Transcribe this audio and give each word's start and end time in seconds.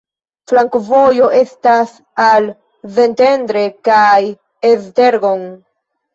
Flankovojo 0.51 1.27
estas 1.39 1.91
al 2.23 2.47
Szentendre 2.97 3.67
kaj 3.91 4.19
Esztergom. 4.73 5.47